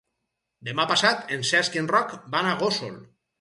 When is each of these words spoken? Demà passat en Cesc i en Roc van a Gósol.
Demà 0.69 0.85
passat 0.91 1.33
en 1.35 1.45
Cesc 1.51 1.77
i 1.77 1.81
en 1.83 1.91
Roc 1.93 2.17
van 2.37 2.51
a 2.51 2.57
Gósol. 2.65 2.99